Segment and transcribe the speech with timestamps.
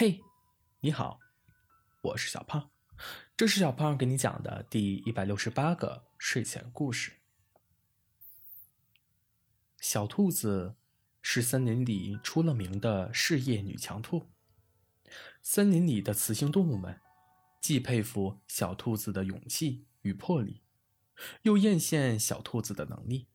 [0.00, 0.22] 嘿，
[0.78, 1.18] 你好，
[2.02, 2.70] 我是小胖，
[3.36, 7.14] 这是小胖给你讲的第一百六十八个睡前故事。
[9.80, 10.76] 小兔子
[11.20, 14.30] 是森林里出了名的事业女强兔，
[15.42, 17.00] 森林里的雌性动物们
[17.60, 20.62] 既佩服小兔子的勇气与魄力，
[21.42, 23.26] 又艳羡小兔子的能力。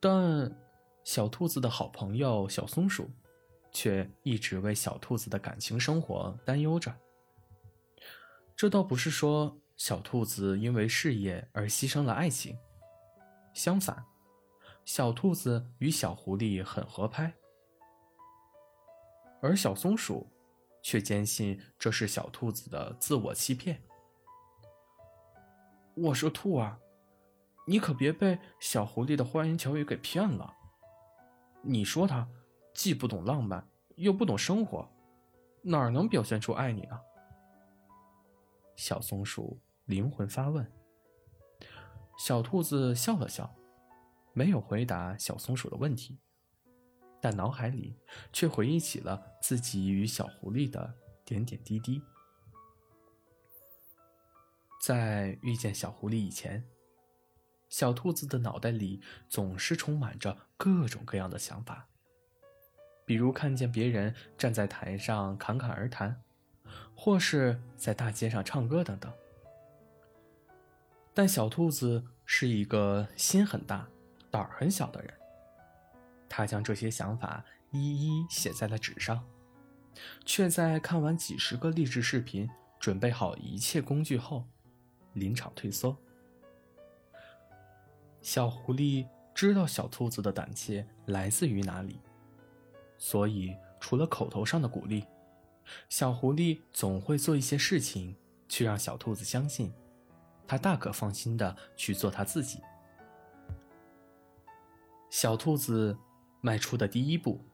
[0.00, 0.60] 但
[1.04, 3.12] 小兔子的好朋友小松鼠。
[3.72, 6.94] 却一直为小兔子的感情生活担忧着。
[8.54, 12.56] 这倒不是说小兔子因为事业而牺牲了爱情，
[13.54, 14.04] 相反，
[14.84, 17.34] 小兔子与小狐狸很合拍，
[19.40, 20.30] 而小松鼠
[20.82, 23.82] 却坚信这是小兔子的自我欺骗。
[25.94, 26.78] 我说：“兔啊，
[27.66, 30.54] 你可别被小狐狸的花言巧语给骗了。
[31.62, 32.28] 你说他。”
[32.74, 34.88] 既不懂浪漫，又不懂生活，
[35.62, 36.98] 哪能表现出爱你呢？
[38.76, 40.70] 小松鼠灵魂发问。
[42.18, 43.54] 小兔子笑了笑，
[44.32, 46.18] 没有回答小松鼠的问题，
[47.20, 47.96] 但脑海里
[48.32, 52.02] 却回忆起了自己与小狐狸的点点滴滴。
[54.80, 56.64] 在遇见小狐狸以前，
[57.68, 61.88] 小兔子的脑袋里总是充满着各种各样的想法。
[63.04, 66.20] 比如看见别人站在台上侃侃而谈，
[66.94, 69.12] 或是在大街上唱歌等等。
[71.14, 73.86] 但小兔子是一个心很大、
[74.30, 75.12] 胆儿很小的人，
[76.28, 79.22] 他将这些想法一一写在了纸上，
[80.24, 84.46] 却在看完几十个励志视频、准备好一切工具后，
[85.12, 85.96] 临场退缩。
[88.22, 92.00] 小狐狸知道小兔子的胆怯来自于哪里。
[93.04, 95.04] 所以，除了口头上的鼓励，
[95.88, 98.14] 小狐狸总会做一些事情，
[98.48, 99.74] 去让小兔子相信，
[100.46, 102.60] 它大可放心的去做它自己。
[105.10, 105.98] 小兔子
[106.42, 107.44] 迈出的第一步，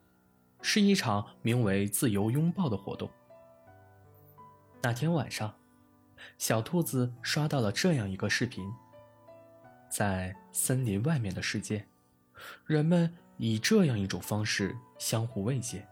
[0.61, 3.09] 是一场名为“自由拥抱”的活动。
[4.83, 5.55] 那天晚上，
[6.37, 8.71] 小兔子刷到了这样一个视频：
[9.91, 11.89] 在森林外面的世界，
[12.67, 13.17] 人们。
[13.39, 15.87] 以这样一种方式相互慰藉。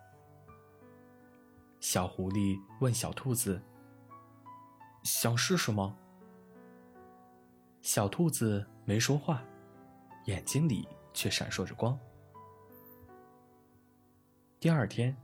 [1.81, 3.63] 小狐狸问小兔子
[5.05, 5.97] ：“想试试吗？”
[7.81, 9.43] 小兔子没说话，
[10.27, 11.97] 眼睛里却闪烁着光。
[14.59, 15.17] 第二天，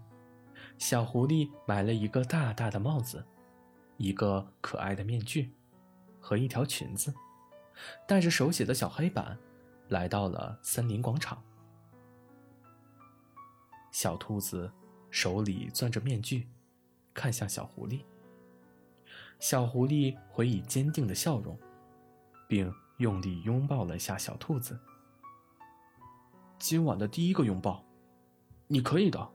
[0.79, 3.25] 小狐狸买了一个大大的帽子，
[3.97, 5.53] 一个可爱的面具，
[6.21, 7.13] 和一条裙子，
[8.07, 9.37] 带着手写的小黑板，
[9.89, 11.43] 来到了森林广场。
[14.03, 14.69] 小兔子
[15.13, 16.49] 手里攥着面具，
[17.15, 18.01] 看向小狐狸。
[19.39, 21.57] 小狐狸回以坚定的笑容，
[22.49, 24.77] 并用力拥抱了一下小兔子。
[26.59, 27.85] 今晚的第一个拥抱，
[28.67, 29.31] 你可以的。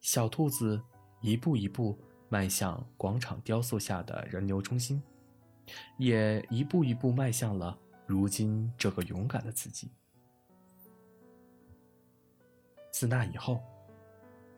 [0.00, 0.82] 小兔子
[1.20, 1.98] 一步一步
[2.30, 5.02] 迈向广场雕塑下的人流中心，
[5.98, 9.90] 也一步一步迈向了如今这个勇敢的自己。
[13.00, 13.62] 自那以后，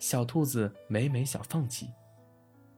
[0.00, 1.92] 小兔子每每想放弃，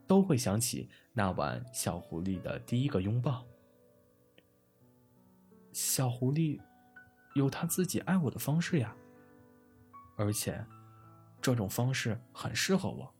[0.06, 3.46] 都会想起那晚小狐狸的第一个拥抱。
[5.72, 6.60] 小狐狸
[7.34, 8.94] 有他自己爱我的方式呀，
[10.16, 10.62] 而且
[11.40, 13.10] 这种方式很适合我。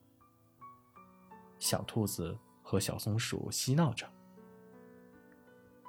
[1.59, 4.07] 小兔子和小松鼠嬉闹着，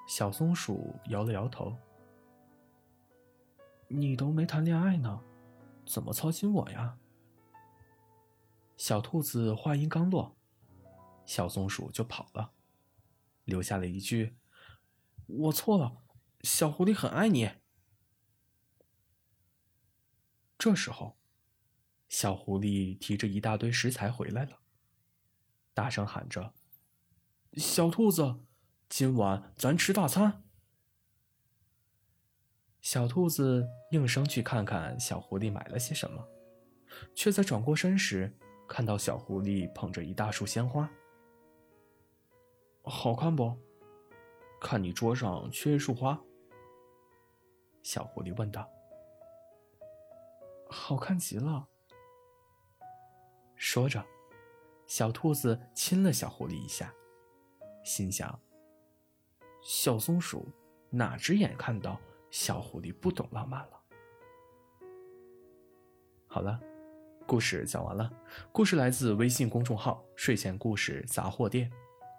[0.08, 1.76] 小松鼠摇了摇头
[3.90, 5.22] ：“你都没谈恋爱呢。”
[5.86, 6.98] 怎么操心我呀？
[8.78, 10.36] 小兔子话音刚落，
[11.26, 12.52] 小松鼠就跑了，
[13.46, 14.38] 留下了一句
[15.28, 16.04] ：“我错了，
[16.42, 17.52] 小狐狸很爱你。”
[20.58, 21.18] 这时候，
[22.10, 24.60] 小狐狸提着一大堆食材回来了，
[25.74, 26.54] 大声喊着
[27.56, 28.46] ：“小兔子，
[28.90, 30.44] 今晚咱吃大餐。”
[32.86, 36.24] 小兔子应声去看看小狐狸买了些什么，
[37.16, 38.32] 却在转过身时
[38.68, 40.88] 看到小狐狸捧着一大束鲜花。
[42.84, 43.58] 好看不？
[44.62, 46.22] 看你桌上缺一束花。
[47.82, 48.70] 小狐狸问道。
[50.70, 51.68] 好看极了。
[53.56, 54.06] 说着，
[54.86, 56.94] 小兔子亲了小狐狸一下，
[57.84, 58.40] 心想：
[59.64, 60.48] 小松鼠
[60.92, 62.00] 哪只眼看到？
[62.36, 63.82] 小狐狸不懂浪漫了。
[66.28, 66.60] 好了，
[67.26, 68.12] 故事讲完了，
[68.52, 71.72] 故事来自微信公众号“睡前故事杂货店”，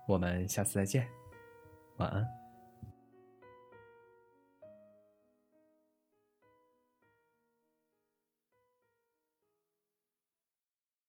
[0.09, 1.07] 我们下次再见，
[1.99, 2.27] 晚安。